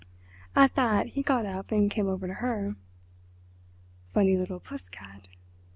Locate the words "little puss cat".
4.35-5.27